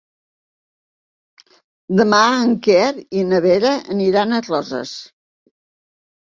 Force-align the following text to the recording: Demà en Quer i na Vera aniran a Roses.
Demà 1.99 2.23
en 2.39 2.57
Quer 2.69 2.89
i 3.19 3.27
na 3.29 3.43
Vera 3.47 3.77
aniran 3.99 4.33
a 4.33 4.43
Roses. 4.51 4.99